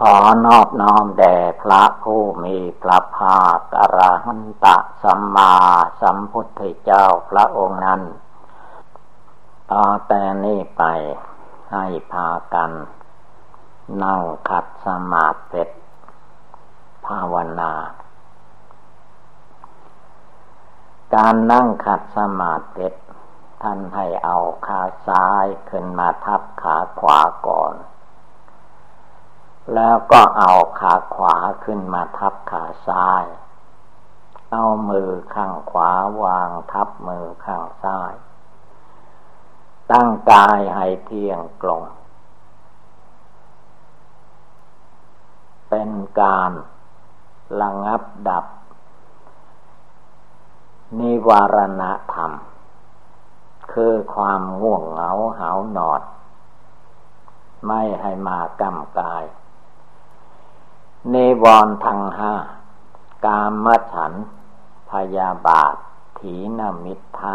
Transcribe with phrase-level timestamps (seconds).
[0.00, 0.14] ขอ
[0.46, 5.54] นอบน้อมแด่พระผู้มีพระภาคอรหันตะสัมมา
[6.00, 8.02] สัมพุทธเจ้าพระองค์นั้น
[9.70, 10.82] ต่อแต่นี้ไป
[11.72, 12.70] ให้พากัน
[14.02, 15.64] นั่งขัดสมาธิ
[17.06, 17.72] ภาวนา
[21.14, 22.88] การนั่งขัดสมาธิ
[23.62, 27.74] ท่านให้เอาขาซ้ายขึ้นมาทับขาขวาก่อน
[29.74, 33.24] แล้วก็เอาขาขวาขึ้นมาทับขาซ้าย
[34.52, 35.90] เอามือข้างขวา
[36.22, 38.12] วางทับมือข้างซ้าย
[39.90, 41.82] ตั้งกายให้เที่ยงตรง
[45.68, 46.52] เป็นการ
[47.60, 48.44] ระงับดับ
[50.98, 51.82] นิวารณ
[52.14, 52.32] ธรรม
[53.72, 56.00] คือความง่วงเหงาหาวนอน
[57.66, 59.24] ไม่ให้มากำกาย
[61.14, 62.34] นวรทังห้า
[63.24, 64.12] กามฉัน
[64.90, 65.74] พยาบาท
[66.18, 67.34] ถีนมิทะ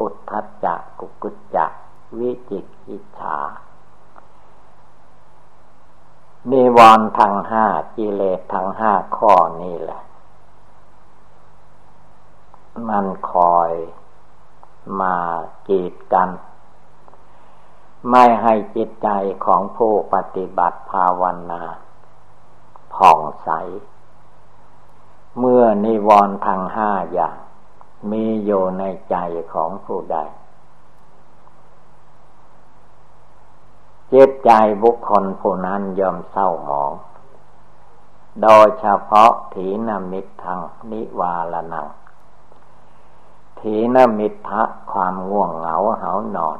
[0.00, 0.32] อุทธ
[0.64, 1.66] จักกุกุจจะ
[2.18, 3.38] วิจิกิจฉา
[6.48, 7.64] เนวรทังห้า
[7.96, 10.02] กิเลสทังห้าข้อนี้แหละ
[12.88, 13.70] มันคอย
[15.00, 15.16] มา
[15.68, 16.28] กีดกัน
[18.10, 19.08] ไม่ให้จิตใจ
[19.44, 21.62] ของผู้ปฏิบัติภาวนา
[23.00, 23.50] ผ่องใส
[25.38, 27.36] เมื่อนิวรณ์ทางห้าอย่าง
[28.10, 29.16] มีอยู่ในใจ
[29.52, 30.18] ของผู้ใด
[34.12, 34.50] จิตใจ
[34.82, 36.92] บุคคลผู้นั้นยอมเศร้าหมอง
[38.42, 40.60] โดยเฉพาะถีนมิตรทาง
[40.90, 41.86] นิวาลนัง
[43.60, 44.38] ถีนมิตร
[44.92, 46.58] ความง่วงเหงาเหานอน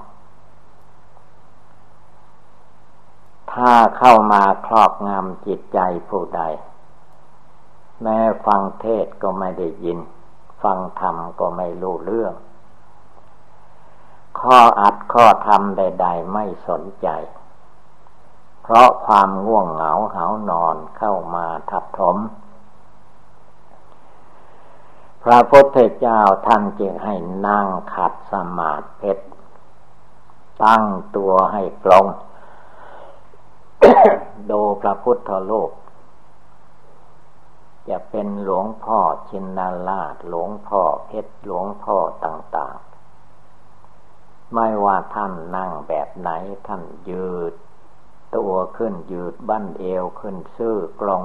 [3.55, 5.78] ถ้าเข้ามาครอบงำจิตใจ
[6.09, 6.43] ผู้ใด
[8.03, 9.99] แม้ฟังเทศก็ไม่ได้ยิน
[10.62, 12.34] ฟังธรรมก็ไม่รู้เรื่อง
[14.41, 17.09] ข้ออัดข้อธรรมใด ๆ ไม่สนใจ
[18.62, 22.17] เพราะความง่วงเหงาเหานอนเข้ามาทับถม
[25.22, 27.15] พระพุทธเจ้าท่านจึงให้
[27.47, 29.12] นั่งขัดสมาธิ
[30.65, 30.84] ตั้ง
[31.17, 32.06] ตัวให้ตรง
[34.50, 35.70] ดูพระพุทธโลก
[37.88, 46.30] จะเป็นหลวงพ่อชินนาลาดหลวงพ่อเพชรหลวงพ่อต่างๆ ไม่ว่าท่านนั่งแบบไหน
[46.66, 47.54] ท่านยืด
[48.36, 51.22] ตัวขึ้นยืดบั้นเอวขึ้นซื่อกลง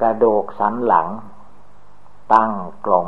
[0.00, 1.08] กระดูกสันหลัง
[2.32, 2.52] ตั้ง
[2.84, 3.06] กลง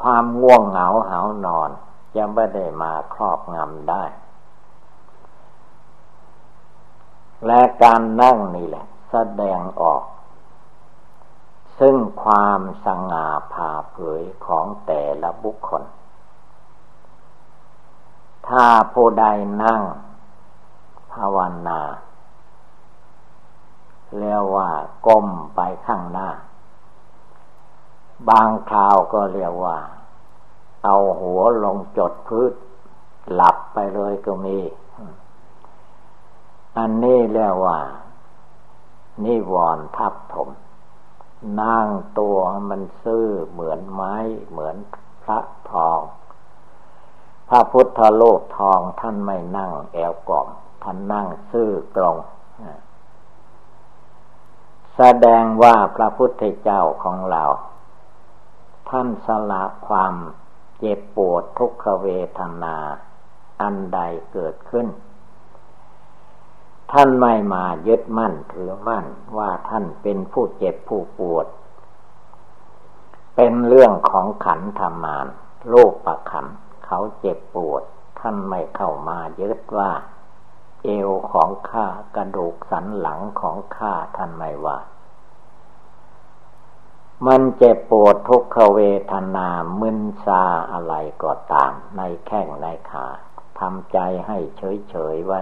[0.00, 1.70] ความง่วงเหงาหานอน
[2.16, 4.04] จะไม่ได้มาครอบงำได้
[7.46, 10.02] และการนั่งนี่แหละ แสดงออก
[11.78, 15.82] ซึ่งความสง่าผ่าเผยของแต่ละบุคคล
[18.48, 19.24] ถ้าผู้ใด
[19.62, 19.82] นั่ง
[21.12, 21.80] ภาวนา
[24.18, 24.70] เรียกว่า
[25.06, 26.28] ก้มไปข้างหน้า
[28.28, 29.78] บางคราวก็เรียกว่า
[30.84, 32.52] เอาหัวลงจดพื้น
[33.34, 34.58] หลับไปเลยก็มี
[36.78, 37.78] อันนี้เรียกว่า
[39.24, 40.48] นิวรณ์ทับถม
[41.60, 41.86] นั่ง
[42.18, 42.36] ตัว
[42.70, 44.14] มันซื่อเหมือนไม้
[44.50, 44.76] เหมือน
[45.22, 45.38] พระ
[45.70, 46.00] ทอง
[47.48, 50.48] พระพุทธโลกทองท่านไม่นั่งแอวกล่อม
[50.82, 52.16] ท่านนั่งซื่อกลง
[54.96, 57.44] แสดงว่าพระพุทธเจ้าของเรา
[58.90, 60.14] ท่านสละความ
[60.78, 62.08] เจ็บปวดทุกขเว
[62.38, 62.76] ทนา
[63.60, 64.00] อันใด
[64.32, 64.86] เกิดขึ้น
[66.92, 69.04] ท่านไม่มายึดมั่นถือมั่น
[69.38, 71.46] ว่าท่านเป็นผู้เจ็บผู้ปวด
[73.36, 75.26] เป็นเรื่องของขันธมาน
[75.68, 76.46] โลกประขัน
[76.84, 77.82] เขาเจ็บปวด
[78.20, 79.90] ท่านไม่เข้ามายึดว่า
[80.84, 81.86] เอวของข้า
[82.16, 84.78] กระดูกสันหลังของข้าท่านไม่ว่า
[87.26, 88.80] มันเจ็บปวดทุกขเว
[89.12, 89.48] ทนา
[89.80, 90.42] มึนซา
[90.72, 93.06] อะไรก็ตาม ในแข้งในขา
[93.58, 95.40] ทำใจให้เฉยเฉยไว้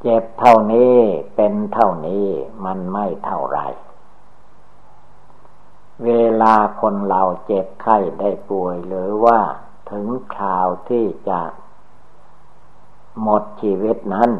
[0.00, 0.96] เจ็บเท่านี้
[1.36, 2.26] เป็นเท่านี้
[2.64, 3.60] มันไม่เท่าไร
[6.04, 6.10] เว
[6.42, 9.40] ลาคนเราเจ็บไข้ได้ป่วยหรือว่า
[9.90, 11.40] ถึงคราวที่จะ
[13.22, 14.30] หมดชีวิตนั้น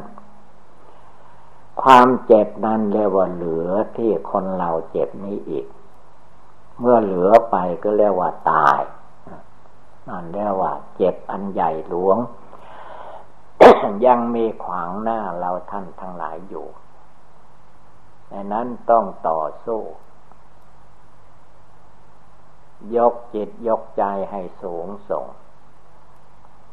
[1.82, 5.66] ความเจ็บนั้นเรียกว่าเหลือที่คนเราเจ็บนี้อีก
[6.78, 8.80] เมื่อเหลือไปก็เรียกว่าตาย
[10.08, 12.18] นั่นเรียกว่า เจ็บอันใหญ่หลวง
[14.06, 16.66] ยังมีขวางหน้าเราท่านทั้งหลายอยู่
[18.32, 19.82] ดังนั้นต้องต่อสู้
[22.96, 25.26] ยกจิตยกใจให้สูงส่ง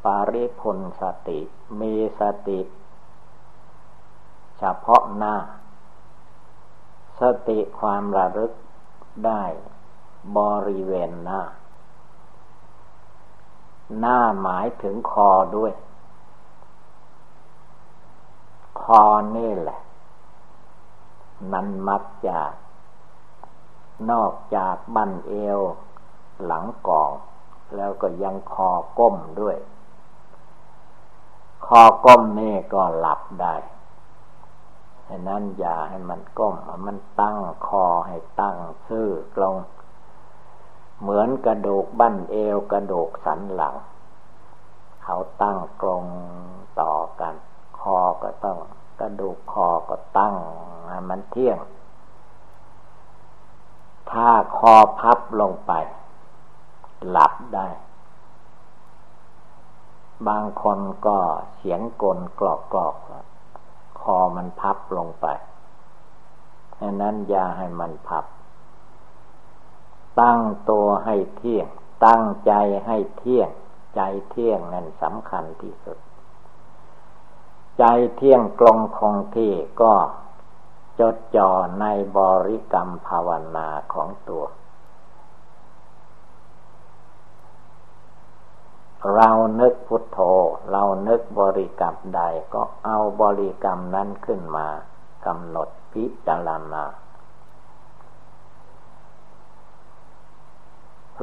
[0.03, 1.39] ปาริพุนสติ
[1.79, 2.59] มีสติ
[4.63, 5.35] ฉพาะหน้า
[7.19, 8.51] สติความระลึก
[9.25, 9.43] ได้
[10.37, 11.41] บริเวณหน้า
[13.99, 15.73] หน้าหมายถึงคอด้วย
[18.81, 19.03] คอ
[19.37, 19.79] นี่แหละ
[21.53, 22.39] นั้นมักจะ
[24.11, 25.59] นอกจากบั้นเอว
[26.45, 27.11] หลังกอง
[27.75, 28.69] แล้วก็ยังคอ
[28.99, 29.57] ก้มด้วย
[31.67, 36.55] คอก้มนี่ก็หลับได้ะนั้นอย่าให้มันก้ม
[36.85, 37.37] มันตั้ง
[37.67, 38.55] คอให้ตั้ง
[38.87, 39.55] ซื่อกลง
[41.01, 43.75] เหมือนกระดูกบั้นเอวกระดูกสันหลัง
[45.03, 46.03] เขาตั้งกลง
[46.81, 47.33] ต่อกัน
[47.79, 48.57] คอก็ต้อง
[48.99, 50.35] กระดูกคอก็ตั้ง
[51.09, 51.59] มันเที่ยง
[54.11, 55.71] ถ้าคอพับลงไป
[57.09, 57.67] หลับได้
[60.27, 61.17] บางคนก็
[61.55, 62.95] เสียงกลกรอกกรอก
[64.03, 65.25] คอมันพับลงไป
[66.79, 68.25] ดังนั้นอย่าให้มันพับ
[70.21, 71.67] ตั้งตัวให้เที่ยง
[72.05, 72.53] ตั้งใจ
[72.85, 73.49] ให้เที่ยง
[73.95, 75.97] ใจเที่ยงนั่นสำคัญที่สุด
[77.79, 77.83] ใจ
[78.15, 79.93] เที่ยงกลงคงที่ก็
[80.99, 81.85] จดจ่อใน
[82.17, 84.43] บริกรรมภาวนาของตัว
[89.15, 89.29] เรา
[89.59, 90.19] นึกพุทโธ
[90.71, 92.21] เรานึกบริกรรมใด
[92.53, 94.67] ก็เอาบริกรรมนั้นขึ้นมา
[95.25, 96.83] กำหนดพิจารณา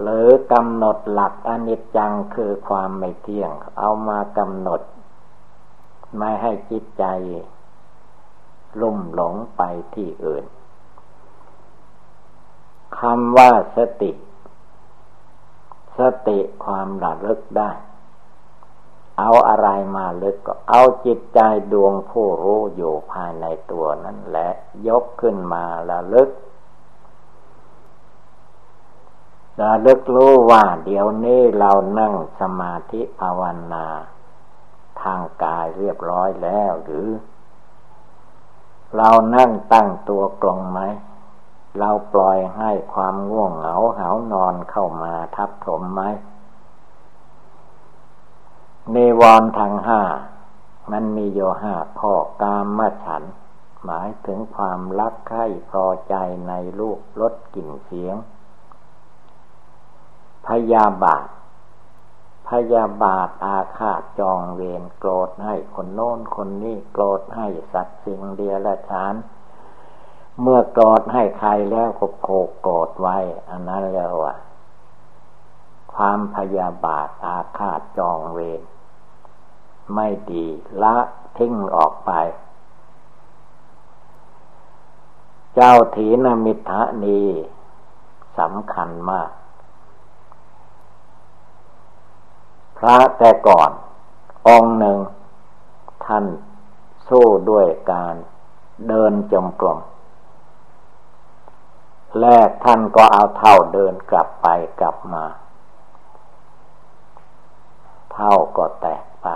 [0.00, 4.80] หรือกำหนดหลักอนิจจังคือความไม่เที่ยง เอามากำหนด
[6.18, 7.04] ไม่ให้จิตใจ
[8.80, 9.62] ลุ่มหลงไป
[9.94, 10.44] ที่อื่น
[12.98, 14.10] คำว่าสติ
[15.98, 17.70] สติความระลึกได้
[19.18, 21.40] เอาอะไรมาลึกก็ เอาจิตใจ
[21.72, 24.50] ดวงผู้รู้อยู่ภายในตัวนั่นแหละ
[24.88, 26.28] ยกขึ้นมาระลึก
[29.62, 33.86] ระลึกรู้ว่าเดี๋ยวนี้เรานั่งสมาธิภาวนา
[35.02, 37.08] ทางกายเรียบร้อยแล้วหรือ
[38.96, 40.80] เรานั่งตั้งตัวกลงไหม
[41.78, 46.02] เราปล่อยให้ความง่วงเหงาเหานอนเข้ามาทับถมไหม
[48.92, 50.02] เนวรทางห้า
[50.90, 52.12] มันมีโยห้าพ่อ
[52.42, 53.22] กามมาฉัน
[53.84, 56.14] หมายถึงความรักใคร่พอใจ
[56.48, 58.16] ในรูปรสกลิ่นเสียง
[60.46, 61.26] พยาบาท
[62.48, 69.14] พยาบาทอาฆาตจองเวรโกรธให้คนโน้นคนนี้โกรธให้สัตว์สิ่งเดียละชาน
[70.40, 73.16] เมื่อโกรธให้ใครแล้วก็โผกโกรธไว้
[73.48, 74.36] อันนั้นแล้วอะ
[75.94, 78.60] ความพยาบาทอาฆาตจองเวร
[79.94, 80.46] ไม่ดี
[80.82, 80.96] ละ
[81.38, 82.10] ทิ้งออกไป
[85.54, 87.20] เจ้าถีนมิทะนี
[88.38, 89.30] สำคัญมาก
[92.78, 93.70] พระแต่ก่อน
[94.48, 94.98] องค์หนึ่ง
[96.04, 96.24] ท่าน
[97.08, 98.14] สู้ด้วยการ
[98.88, 99.78] เดินจมกลม
[102.18, 104.46] แรกท่านก็เอาเท่าเดินกลับไป
[104.80, 105.24] กลับมา
[108.12, 109.28] เท่าก็แตกไป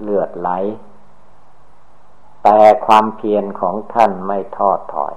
[0.00, 0.50] เลือดไหล
[2.42, 5.14] แต่ความเพียรของท่านไม่ทอดถอย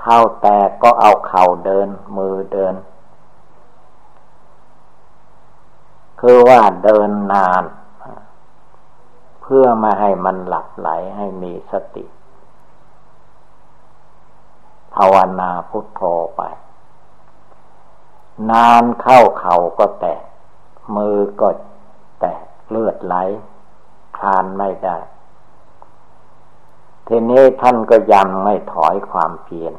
[0.00, 2.74] เท่าแตกก็เอาเข่าเดินมือเดิน
[6.20, 7.64] คือว่าเดินนาน
[9.42, 12.04] เพื่อม่ให้มันหลับไหลให้มีสติ
[14.94, 16.02] ภาวนาพุทโธ
[16.36, 16.42] ไป
[18.50, 20.22] นานเข้าเข่าก็แตก
[20.96, 21.48] มือก็
[22.20, 23.14] แตกเลือดไหล
[24.16, 24.96] คลานไม่ได้
[27.06, 29.74] ทีนี้ท่านก็ยังไม่ถอยความเพียร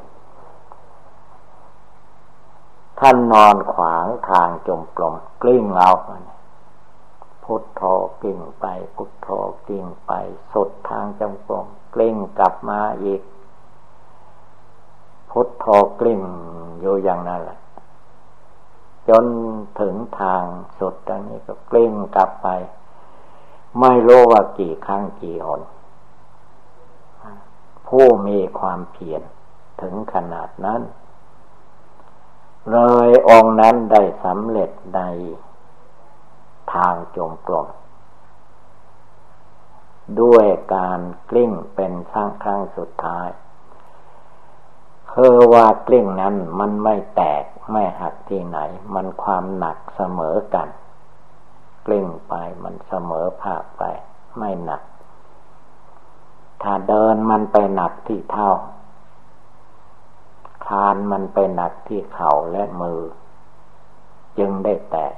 [3.00, 5.91] ท่านนอนขวางทางจมกลมกลิ้งเอา
[7.43, 7.84] พุทโธ
[8.24, 9.29] กิ่งไป พุทโธ
[9.67, 10.12] กิ่งไป
[10.53, 13.22] สุดทางจงกรมกลิ้งกลับมาอีก
[15.38, 15.68] พุทโธ
[16.00, 16.22] กลิ้ง
[16.80, 17.60] อยู่อย่างนั้นแหละ
[19.10, 19.25] จน
[19.80, 20.44] ถึงทาง
[20.77, 22.48] สุดตรงนี้ก็กลิ้งกลับไป
[23.80, 25.62] ไม่รู้ว่ากี่ครั้งกี่หน
[27.88, 29.22] ผู้มีความเพียร
[29.82, 30.82] ถึงขนาดนั้น
[32.72, 32.77] เล
[33.08, 35.01] ยองค์นั้นได้สำเร็จใน
[36.74, 37.68] ทางจงกรม
[40.22, 41.00] ด้วยการ
[41.30, 43.27] กลิ้งเป็นครั้งครั้งสุดท้าย
[45.17, 48.60] คือว่ากลิ้งนั้นมันไม่แตกไม่หักที่ไหน
[48.93, 50.69] มันความหนักเสมอกัน
[51.86, 53.84] กลิ้งไปมันเสมอภาคไป
[54.38, 54.81] ไม่หนัก
[56.62, 58.51] ถ้าเดินมันไปหนักที่เท้า
[60.67, 63.01] คานมันไปหนักที่เข่าและมือ
[64.38, 65.15] จึงได้แตก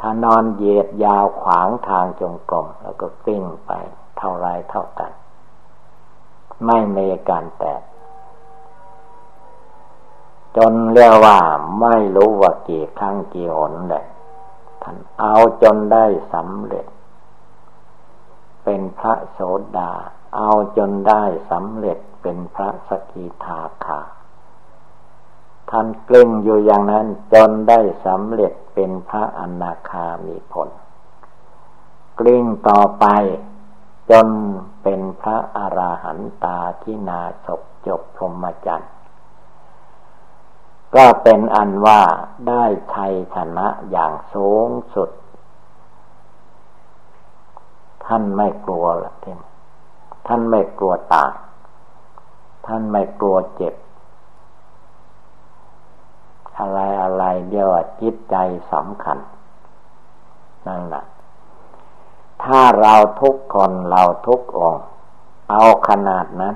[0.00, 3.70] ถ้านอนเหยียดยาวขวางทางจงกรมแล้วก็กลิ้งไป
[4.18, 5.12] เท่าไรเท่ากัน
[6.66, 7.82] ไม่มีการแตก
[10.56, 11.38] จนเรียกว่า
[11.80, 14.04] ไม่รู้ว่ากี่ครั้งกี่หนเลย
[14.82, 16.86] ท่านเอาจนได้สำเร็จ
[18.64, 19.40] เป็นพระโส
[19.78, 19.92] ดา
[20.36, 24.00] เอาจนได้สำเร็จเป็นพระสกิทาคา
[25.70, 30.68] ท่านกลิ้งอยู่อย่างนั้นจนได้สำเร็จเป็นพระอนาคามีผล
[32.18, 33.06] กลิ้งต่อไป
[34.10, 34.28] จน
[34.82, 38.92] เป็นพระอราหันตาที่นาศพจบพรหมจรรย์
[40.94, 42.00] ก็เป็นอันว่า
[42.48, 45.10] ได้ชัยชนะอย่างสูงสุด
[48.06, 49.38] ท่านไม่กลัวละท่าน
[50.26, 51.32] ท่านไม่กลัวตาย
[52.66, 53.74] ท่านไม่กลัวเจ็บ
[56.58, 57.68] อะไรอะไรเดียว
[58.00, 58.36] จิตใจ
[58.72, 59.18] สำคัญ
[60.66, 61.04] นั่นแหละ
[62.44, 64.76] ถ้าเราทุกคนเราทุกอง
[65.50, 66.54] เอาขนาดนั้น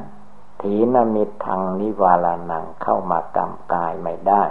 [0.67, 4.43] ถีนมิตรทางนิวาลานังเข้ามากำกายไม่ได้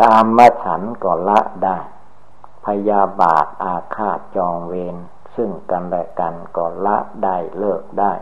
[0.00, 1.78] กามมฉันก็ละได้
[2.66, 4.96] พยาบาทอาฆาตจองเวร
[5.34, 8.12] ซึ่งกันและกันก็ละได้เลิกได้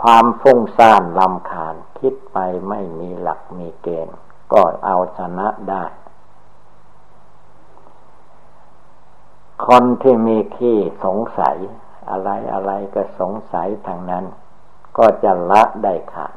[0.00, 2.38] ความฟุ้งซ่านลำคาญคิดไป
[2.68, 4.16] ไม่มีหลักมีเกณฑ์
[4.52, 5.84] ก็เอาชนะได้
[9.66, 11.56] คนที่มีขี้สงสัย
[12.10, 14.24] อะไรอะไรก็สงสัยทางนั้น
[14.98, 16.34] ก็จะละได้ขาด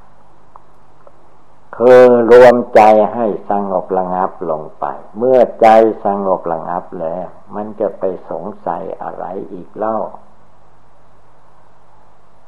[1.77, 2.81] คือรวมใจ
[3.13, 4.85] ให้สงบระงับลงไป
[5.17, 5.67] เมื่อใจ
[6.05, 9.97] สงบระงับแล้ว มันจะไปสงสัยอะไรอีกเล่า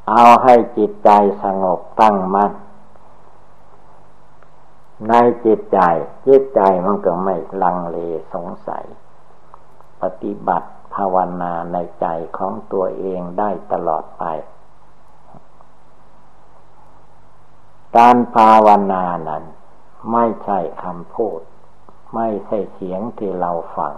[0.09, 1.09] เอาให้จิตใจ
[1.43, 2.51] สงบตั้งมั่น
[5.09, 5.13] ใน
[5.45, 5.79] จิตใจ
[6.27, 7.97] จิตใจมันก็ไม่ลังเล
[8.33, 8.85] สงสัย
[10.01, 14.23] ปฏิบัติภาวนาในใจของตัวเองได้ตลอดไป
[17.97, 19.43] การภาวนานั้น
[20.11, 21.41] ไม่ใช่คำพูด
[22.15, 23.93] ไม่ใช่เสียงที่เราฟัง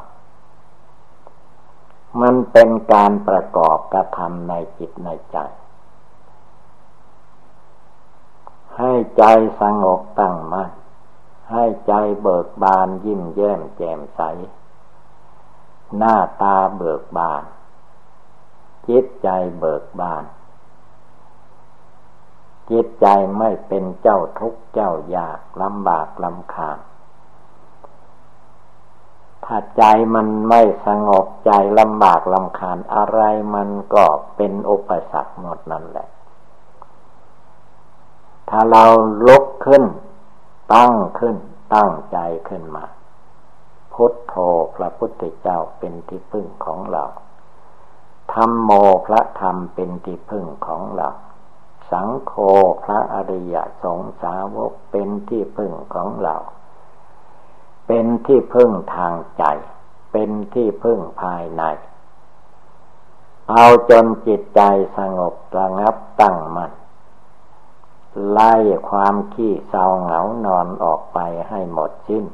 [2.22, 5.38] มันเป็นการประกอบกระทำในจิตในใจ
[8.77, 9.24] ให้ใจ
[9.62, 10.70] สงบตั้งมัน่น
[11.51, 14.22] ให้ใจเบิกบานยิ้มแย้มแจ่มใส
[15.98, 17.43] หน้าตาเบิกบาน
[18.88, 19.29] จิตใจ
[19.60, 20.24] เบิกบาน
[22.69, 26.77] จิตใจไม่เป็นเจ้าทุกข์เจ้ายากลำบากลำคาญ
[29.46, 29.84] ถ้าใจ
[30.15, 33.22] มันไม่สงบใจลำบากลำคาญอะไร
[33.55, 34.05] มันก็
[34.36, 36.08] เป็นอุปสรรคหมดนั่นแหละ
[38.50, 38.84] ถ้าเรา
[39.27, 39.84] ลุกขึ้น
[40.74, 41.36] ตั้งขึ้น
[41.75, 42.17] ตั้งใจ
[42.50, 42.86] ขึ้นมา
[44.00, 44.36] พุทโธ
[44.75, 47.03] พระพุทธเจ้าเป็นที่พึ่งของเรา
[48.34, 48.72] ธรรมโม
[49.08, 51.10] พระธรรมเป็นที่พึ่งของเรา
[51.91, 52.34] สังโฆ
[52.84, 56.36] พระอริยสงสาวกเป็นที่พึ่งของเรา
[57.88, 59.44] เป็นที่พึ่งทางใจ
[60.12, 61.63] เป็นที่พึ่งภายใน
[63.50, 64.62] เอาจนจิตใจ
[64.98, 66.72] สงบระงับตั้งมัน่น
[68.32, 68.56] ไล่
[68.89, 72.25] ความขี้เศร้าเหงานอนออกไปให้หมดสิ้น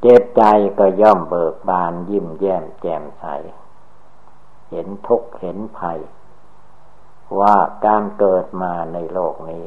[0.00, 0.42] เจตใจ
[0.78, 3.24] ก็ย่อมเบิกบานยิ้มแย้มแจ่มใส
[4.70, 6.00] เห็นทุกข์เห็นภัย
[7.40, 9.66] ว่าการเกิดมาในโลกนี้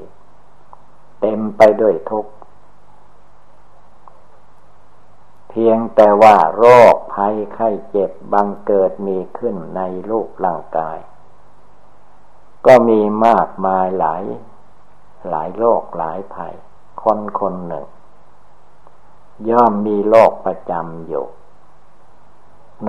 [1.21, 2.31] เต็มไปด้วยทุกข์
[5.49, 10.97] เพียงแต่ว่าโรคภัยไข้เจ็บบังเกิดมีขึ้นในรูปร่างกาย
[12.65, 14.23] ก็มีมากมายหลาย
[15.29, 16.53] หลายโรคหลายภัย
[17.03, 17.85] คนคนหนึ่ง
[19.49, 21.25] ย่อมมีโรคประจำอยู่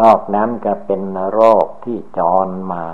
[0.00, 2.84] นอกนั้นก็เป็นโรคที่จรมา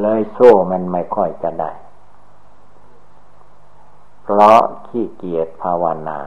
[0.00, 1.72] เลยสู้มันไม่ค่อยจะได้
[4.22, 6.20] เพราะขี้เกียจภาวนา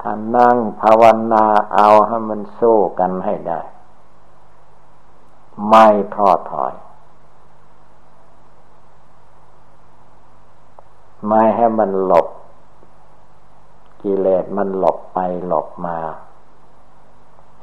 [0.00, 3.60] ถ้านั่งภาวนาเอาให้มันสู้กันให้ได้
[5.68, 6.74] ไม่ท้อถอย
[11.26, 12.26] ไม่ให้มันหลบ
[14.04, 15.98] กิเลสมันหลบไปหลบมา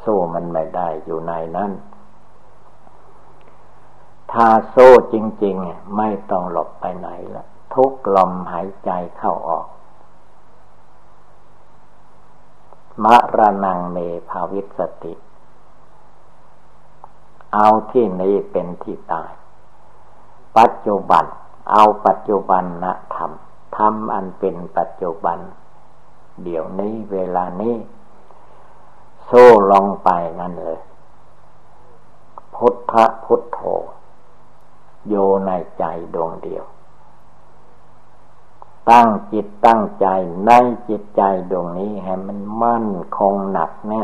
[0.03, 1.71] สู้มันไม่ได้อยู่ในนั้น
[4.31, 9.67] ถ้าสู้จริง ๆ ไม่ต้องหลบไปไหนละทุกลมหายใจเข้าออก
[13.03, 13.97] มะระนังเม
[14.29, 15.13] ภาวิสติ
[17.53, 19.31] เอาที่นี้เป็นที่ตาย
[20.57, 21.25] ปัจจุบัน
[21.71, 23.31] เอาปัจจุบันนะธรรม
[23.77, 25.39] ธรรมอันเป็นปัจจุบัน
[26.43, 27.75] เดี๋ยวนี้เวลานี้
[29.25, 30.09] โซ่ลงไป
[30.39, 30.79] นั่นเลย
[32.55, 33.59] พุทธพุทโธ
[35.07, 35.83] โยในใจ
[36.13, 36.63] ดวงเดียว
[38.89, 40.07] ตั้งจิตตั้งใจ
[40.45, 40.51] ใน
[40.89, 41.21] จิตใจ
[41.51, 44.03] ดวงนี้ให้มันมั่นคงหนักแน่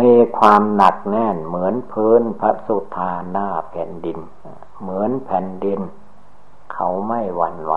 [0.00, 4.18] มีความหนักแน่นเหมือนพื้นพระสุธาหน้าแผ่นดิน
[4.80, 5.80] เหมือนแผ่นดิน
[6.74, 7.74] เขาไม่หวั่นไหว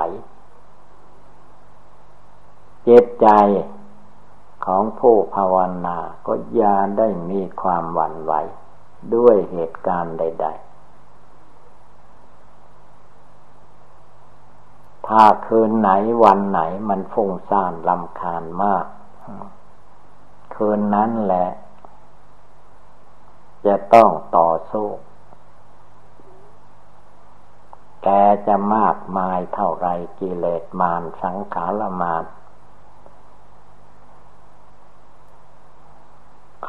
[2.84, 3.28] เจตใจ
[4.66, 8.34] ของผู้ภาวนาก็ยาได้มีความหวั่นไหว
[9.16, 10.68] ด้วยเหตุการณ์ใด ๆ
[15.08, 15.90] ถ้าคืนไหน
[16.24, 18.86] วันไหนมันฟุ้งซ่านลำคาญมาก
[20.56, 21.48] คืนนั้นแหละ
[23.66, 24.88] จะต้องต่อสู้
[28.04, 28.08] แก
[28.48, 29.88] จะมากมายเท่าไร
[30.20, 32.24] กิเลสมารสังขารมาร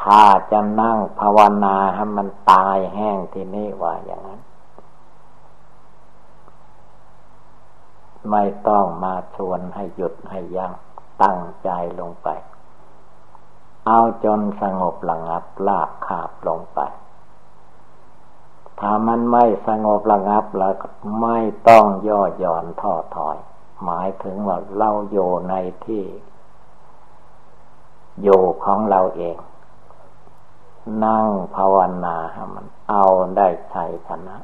[0.01, 4.41] ข้าจะนั่งภาวนาให้มันตายแห้งที่นี่ว่าอย่างนั้น
[8.31, 10.73] ไม่ต้องมาชวนให้หยุดให้ยัง้ง
[11.23, 12.29] ตั้งใจลงไป
[13.87, 16.81] เอาจนสงบระงับลาบขาบลงไป
[18.79, 20.75] ถ้ามันไม่สงบระงับแล้ว
[21.21, 21.39] ไม่
[21.69, 23.37] ต้องย่อหย่อนท้อถอย
[23.85, 26.05] หมายถึงว่าเราโยในที่
[28.23, 28.29] โย
[28.65, 29.37] ของเราเอง
[31.05, 33.05] นั่งภาวนาให้มันเอา
[33.37, 34.37] ได้ชัยชนะ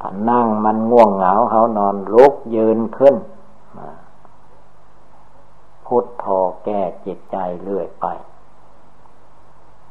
[0.00, 3.16] ถ้านั่งมันง่วงเหงาเขานอนลุกยืนขึ้น
[5.86, 6.26] พุทโธ
[6.64, 8.06] แก้จิตใจเรื่อยไป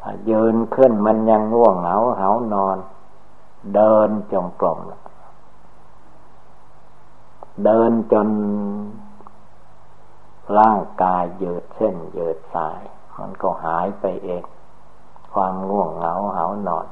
[0.05, 2.77] ถ้ายืนขึ้นมันยังง่วงเหงาเขานอน
[3.75, 4.79] เดินจงกรม
[7.65, 8.27] เดินจน
[10.57, 12.81] ร่างกายยืดเส้นยืดสาย
[13.19, 14.43] มันก็หายไปเอง
[15.33, 16.87] ความง่วงเหงาเหานอน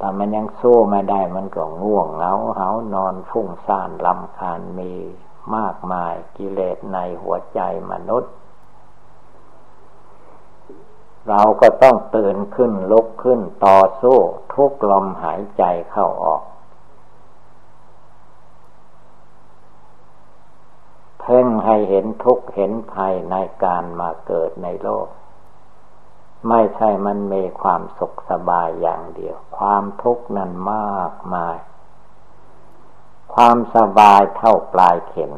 [0.00, 4.92] ถ้ามันยังสู้ไม่ได้มันก็ง่วงเหงาเหานอนฟุ้งซ่านลำคาญมี
[5.56, 8.32] มากมายกิเลสในหัวใจมนุษย์
[11.28, 14.18] เราก็ต้องตื่นขึ้นลุกขึ้นต่อสู้
[14.54, 16.42] ทุกลมหายใจเข้าออก
[21.20, 25.08] เพ่งให้เห็นทุกเห็นภัยในการมาเกิดในโลก
[26.48, 31.56] ไม่ใช่มันมีความสุขสบายอย่างเดียว ความทุกข์นั้นมากมาย
[33.34, 35.32] ความสบายเท่าปลายเข็ม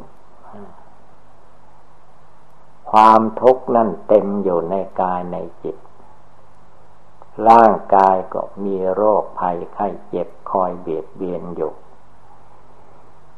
[2.90, 5.76] ความทุกข์นั้นเต็มอยู่ในกายในจิต
[7.48, 11.72] ร่างกายก็มีโรคภัยไข้เจ็บคอยเบียดเบียนอยู่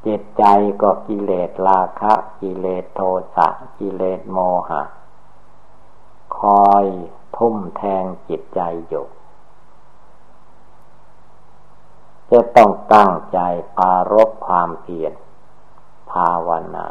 [0.06, 0.44] จิตใจ
[0.82, 3.00] ก็กิเลสราคะ กิเลสโท
[3.36, 4.82] สะกิเลสโมหะ
[6.38, 6.86] คอย
[7.36, 9.06] ทุ่มแทงจิตใจอยู่
[12.30, 13.38] จะต้องตั้งใจ
[13.78, 15.12] ปารบความเพียร
[16.10, 16.86] ภาวนา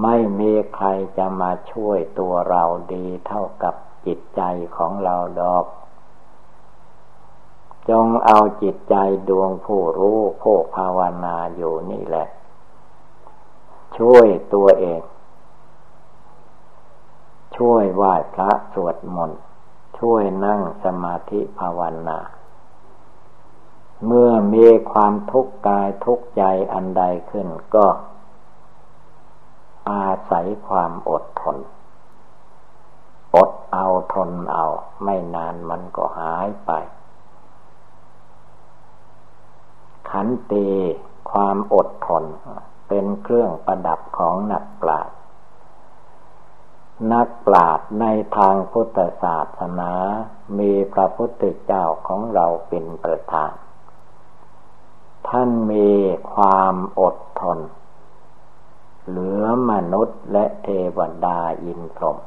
[0.00, 3.74] ไม่มีใครจะมาช่วยตัวเราดีเท่ากับ
[4.06, 4.42] จิตใจ
[4.76, 5.64] ของเราดอก
[7.90, 8.96] จงเอาจิตใจ
[9.28, 12.26] ดวงผู้รู้ผู้ภาวนาอยู่นี่แหละ
[13.98, 15.02] ช่วยตัวเอง
[17.56, 19.40] ช่วยไหว้พระสวดมนต์
[19.98, 22.18] ช่วยนั่งสมาธิภาวนา
[24.06, 27.86] เมื่อมีความทุกข์กายทุกข์ใจอันใดขึ้นก็
[29.90, 31.56] อาศัยความอดทน
[33.36, 34.66] อดเอาทนเอา
[35.04, 36.70] ไม่นานมันก็หายไป
[40.10, 40.68] ขันตี
[41.30, 42.24] ความอดทน
[42.88, 45.16] เป็นเครื่องประดับของนักปราชญ์
[47.12, 48.04] นักปราชญ์ใน
[48.36, 49.92] ทางพุทธศาสนา
[50.58, 53.52] มีพระพุทธเจ้าของเราเป็นประธาน
[55.28, 55.90] ท่านมี
[56.34, 57.58] ความอดทน
[59.08, 62.18] เหลือมนุษย์และเทวดาอินทรม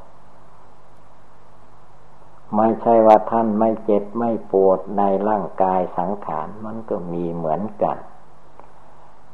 [2.55, 7.97] ไม่ใช่ว่าท่านไม่เจ็บไม่ปวดในร่างกายสังขารมันก็มีเหมือนกัน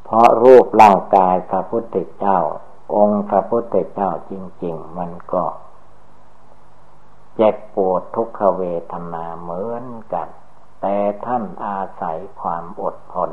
[0.04, 2.40] เพราะรูปร่างกายพระพุทธเจ้า
[2.96, 5.44] องค์พระพุทธเจ้าจริง ๆ มันก็
[7.36, 10.28] เจ็บปวดทุกขเวทนาเหมือนกัน
[10.82, 13.30] แต่ท่านอาศัยความอดทน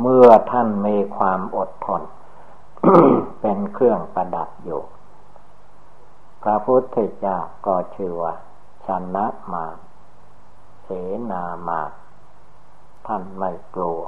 [0.00, 2.02] เมื่อท่านมีความอดทน
[3.40, 4.82] เป็นเครื่องประดับอยู่
[6.42, 8.34] พระพุทธเจ้าก็ชื่อว่า
[8.86, 9.66] ชนะมา
[10.84, 10.88] เส
[11.30, 11.82] นามา
[13.06, 14.00] ท่านไม่กลัว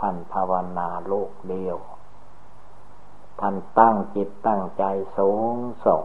[0.00, 1.78] ท่านภาวนาลูกเดียว
[3.40, 4.84] ท่านตั้งจิตตั้งใจ
[5.18, 6.04] สูงส่ง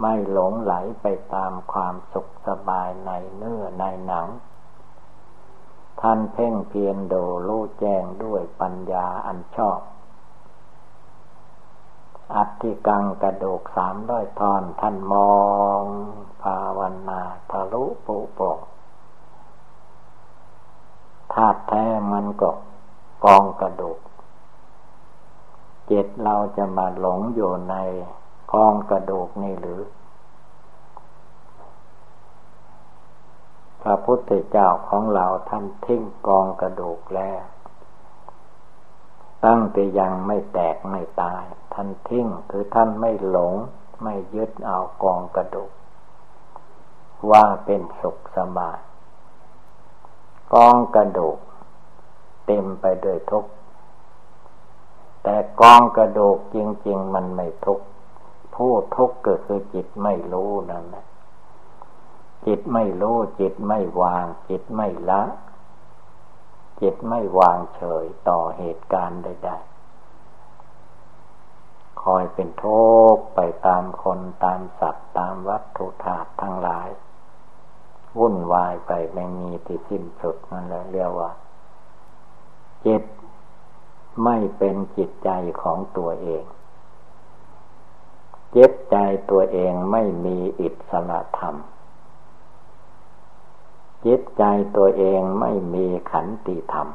[0.00, 4.26] ไม่หลงไหลไปตามความสุขสบายในเนื้อในหนัง
[6.00, 9.80] ท่านเพ่งเพียรดูรู้แจ้งด้วยปัญญาอันชอบ
[12.34, 15.32] อัติกังกระดูกสามร้อยทอนท่านมอ
[15.80, 15.82] ง
[16.42, 18.58] ภาวนาทะลุปุโปง
[21.32, 22.50] ธาตุแท้มันก็
[23.24, 23.98] กองกระดูก
[25.86, 27.74] เจิตเราจะมาหลงอยู่ใน
[28.52, 29.80] กองกระดูกนี่หรือ
[33.82, 37.42] พระพุทธเจ้าของเราท่านทิ้งกองกระดูกแล้ว
[39.44, 43.54] ตั้งแต่ยังไม่แตกไม่ตาย ท่านทิ้งคือท่านไม่หลง
[44.02, 45.70] ไม่ยึดเอากองกระดูก
[47.30, 48.78] ว่าเป็นสุขสบาย
[50.54, 51.38] กองกระดูก
[52.46, 53.50] เต็มไปด้วยทุกข์
[55.22, 57.84] แต่กองกระดูกจริง ๆ มันไม่ทุกข์
[58.54, 61.04] ผู้ทุกข์ก็คือจิตไม่รู้นั่นแหละ
[62.46, 65.22] จิตไม่รู้จิตไม่วาง จิตไม่ละ
[66.80, 69.70] จิตไม่วางเฉยต่อเหตุการณ์ใดๆ
[72.02, 72.66] คอยเป็นโท
[73.14, 76.88] ษไปตามคนตามสัตว์ตามวัตถุธาตุทั้งหลาย
[78.18, 81.30] วุ่นวายไปไม่มีที่สิ้นสุดนั่นแหละเรียกว่า
[82.86, 83.02] จิต
[84.24, 85.30] ไม่เป็นจิตใจ
[85.62, 86.44] ของตัวเอง
[88.56, 88.96] จิตใจ
[89.30, 91.56] ตัวเองไม่มีอิสระธรรม
[94.06, 94.42] จิตใจ
[94.76, 96.88] ตัวเองไม่มีขันติธรรม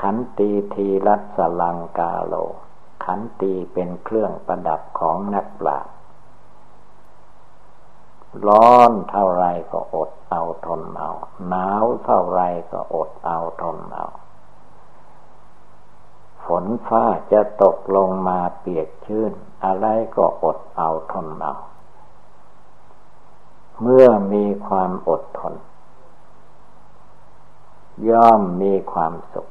[0.00, 2.34] ขันติทีรัสลังกาโล
[3.04, 5.94] ขันติเป็นเครื่องประดับของนักปราชญ์
[8.46, 11.10] ร้อนเท่าไรก็อดเอาทนเอา
[11.48, 12.40] หนาวเท่าไร
[12.72, 14.06] ก็อดเอาทนเอา
[16.46, 19.32] ฝนฟ้าจะตกลงมาเปียกชื้น
[19.64, 21.54] อะไรก็อดเอาทนเอา
[23.82, 25.54] เมื่อมีความอดทน
[28.08, 29.48] ย่อมมีความสุข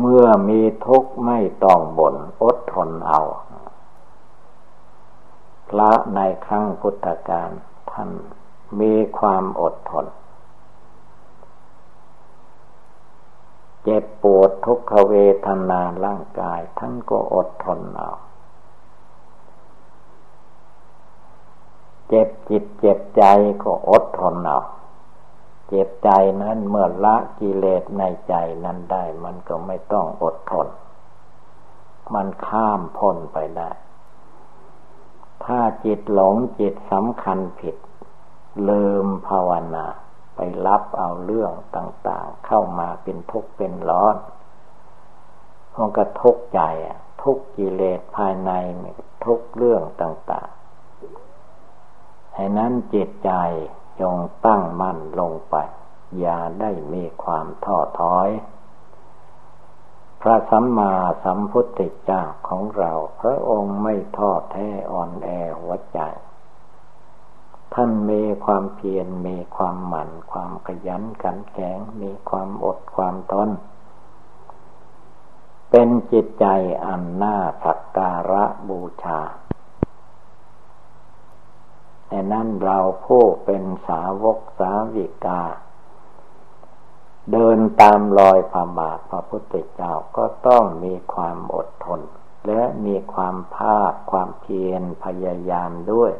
[0.00, 3.20] เมื่อมีทุกข์ไม่ต้องบ่นอดทนเอา
[5.68, 7.50] พระในครั้งพุทธกาล
[7.90, 8.10] ท่าน
[8.80, 10.06] มีความอดทน
[13.82, 15.14] เจ็บปวดทุกขเว
[15.46, 18.10] ทนาร่างกาย ท่านก็อดทนเอา
[22.08, 23.24] เจ็บจิตเจ็บใจ
[23.62, 24.60] ก็อดทนเอา
[25.68, 26.10] เจ็บใจ
[26.42, 30.68] นั้นเมื่อละกิเลสในใจนั้นได้ มันก็ไม่ต้องอดทน
[32.14, 33.70] มันข้ามพ้นไปได้
[35.44, 37.76] ถ้าจิตหลงจิตสำคัญผิด
[38.68, 39.86] ลืมภาวนา
[40.36, 44.16] ไปรับเอาเรื่องต่างๆ เข้ามาเป็นทุกข์เป็นร้อน
[45.76, 46.60] มันก็ทุกข์ใจ
[47.22, 48.50] ทุกกิเลสภายใน
[49.24, 50.63] ทุกเรื่องต่าง ๆ
[52.34, 53.30] ให้นั้นจิตใจ
[54.00, 54.16] จง
[54.46, 55.56] ตั้งมั่นลงไป
[56.18, 58.28] อย่าได้มีความท้อถอย
[60.20, 60.92] พระสัมมา
[61.24, 65.28] สัมพุทธเจ้าของเรา พระองค์ไม่ท้อแท้อ่อนแอ
[65.60, 66.00] หัวใจ
[67.74, 73.50] ท่านมีความเพียรมีความหมั่น ความขยันขันแข็งมีความอดความทน
[75.70, 76.46] เป็นจิตใจ
[76.84, 79.20] อันน่าสักการะบูชา
[82.08, 85.42] แต่นั้นเราผู้เป็นสาวกสาวิกา
[87.32, 92.00] เดินตามรอยพระบาทพระพุทธเจ้าก็ต้องมีความอดทน
[92.46, 96.12] และมีความภาคความเพียรพยายามด้วย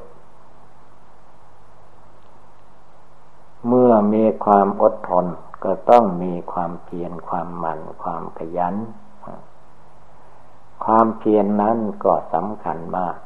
[3.67, 5.27] เมื่อมีความอดทน
[5.65, 8.75] ก็ต้องมีความเพียรความหมั่นความขยัน
[10.85, 13.17] ความเพียรนนั้นก็สำคัญมาก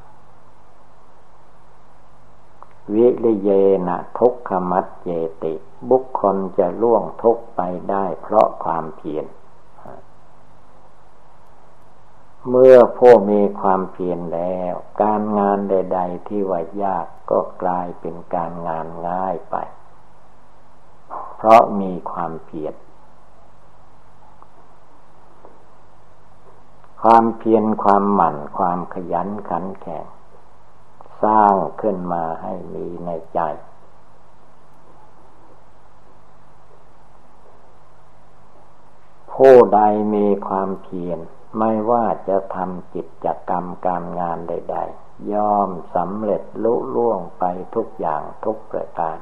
[2.95, 3.51] วิริเย
[3.89, 5.09] นะทุกขมัดเจ
[5.43, 5.55] ติ
[5.91, 9.27] บุคคลจะล่วงทุกไปได้เพราะความเพียร
[12.49, 19.57] เมื่อผู้มีความเพียรแล้ว การงานใด ๆ ที่ว่ายากก็กลายเป็นการงานง่ายไป
[21.37, 22.75] เพราะมีความเพียร
[27.03, 30.05] ความเพียรความหมั่นความขยันขันแข็ง
[31.25, 33.41] สร้างขึ้นมาให้มีในใจ
[39.33, 39.81] ผู้ใด
[40.15, 41.19] มีความเพียร
[41.59, 49.19] ไม่ว่าจะทำกิจกรรมการงานใด ๆ ย่อมสำเร็จลุล่วงไปทุกอย่างทุกประการ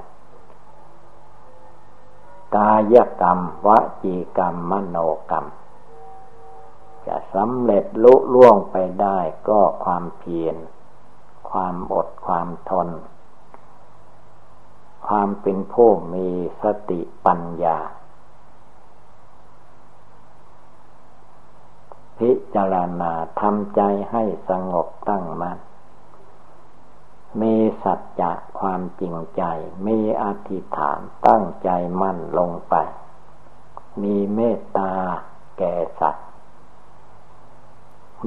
[2.57, 3.69] กายกรรมว
[4.03, 4.99] จีกรรมมโน
[5.31, 5.47] กรรม
[7.07, 10.57] จะสำเร็จลุล่วงไปได้ก็ความเพียร
[11.51, 12.89] ความอดความทน
[15.07, 16.29] ความเป็นผู้มี
[16.63, 17.79] สติปัญญา
[22.19, 23.81] พิจารณาทำใจ
[24.11, 25.59] ให้สงบตั้งมัน่น
[27.41, 29.43] มีสัจจะความจริงใจ
[29.87, 32.75] มีอธิษฐานตั้งใจมั่นลงไป
[34.03, 34.93] มีเมตตา
[35.59, 36.26] แก่สัตว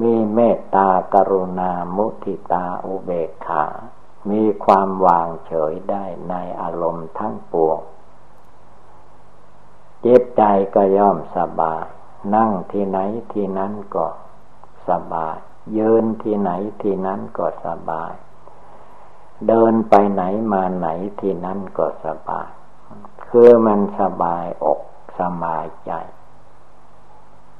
[0.00, 3.64] มีเมตตากรุณามุทิตาอุเบกขา
[4.30, 7.80] มีความวางเฉยได้ในอารมณ์ทั้งปวง
[10.00, 10.42] เจิตใจ
[10.74, 11.84] ก็ย่อมสบาย
[12.34, 12.98] นั่งที่ไหน
[13.32, 14.06] ที่นั้นก็
[14.88, 15.36] สบาย
[15.78, 16.50] ยืนที่ไหน
[16.82, 18.12] ที่นั้นก็สบาย
[19.48, 20.22] เดินไปไหน
[20.52, 20.88] มาไหน
[21.20, 22.48] ที่นั้นก็สบาย
[23.28, 24.80] คือมันสบายอก
[25.18, 25.92] สบายใจ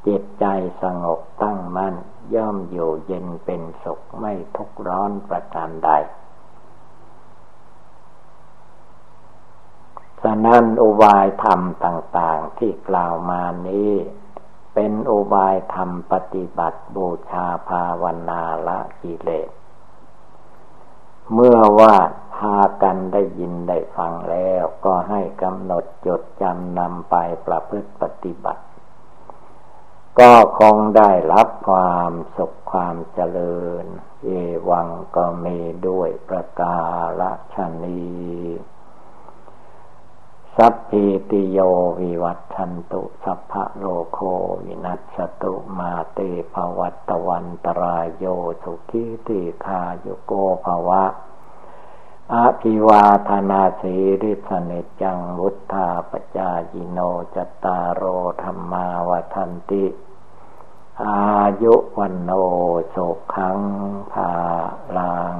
[0.06, 0.46] จิตใจ
[0.82, 1.94] สงบตั้งมั่น
[2.34, 5.90] ย่อมอยู่เย็นเป็นสุขไม่ทุกร้อนประการใด
[10.22, 13.92] ฉะนั้นอุบายธรรมต่าง ๆที่กล่าวมานี้
[14.74, 19.48] เป็นอุบายธรรมปฏิบัติบูชาภาวนาละกิเลส
[21.34, 21.94] เมื่อว่า
[22.34, 27.16] พากันได้ยินได้ฟังแล้ว ก็ให้กำหนดจดจำนำไป
[27.46, 28.62] ประพฤติปฏิบัติ
[30.20, 33.84] ก็คงได้รับความสุขความเจริญ
[34.24, 34.28] เอ
[34.68, 36.78] วังก็มีด้วยประกา
[37.20, 37.22] ศ
[37.54, 38.02] ชนี
[40.56, 41.58] สัพพิติโย
[42.00, 44.18] วิวัตชันตุ สัพพะโลโค
[44.64, 46.18] วินัสตุมาเต
[46.52, 48.24] ภวัตวันตรายโย
[48.62, 50.32] สุขีติคาโยโก
[50.64, 51.04] ภวะ
[52.34, 56.98] อาภิวาธนาสีริสเนจังวุธาปจายิโน
[57.34, 58.02] จตารโร
[58.42, 59.84] ธรรมาวทันติ
[61.04, 61.24] อา
[61.62, 62.30] ยุวันโน
[62.94, 63.60] สุขัง
[64.12, 64.32] ภา
[64.96, 65.36] ลัง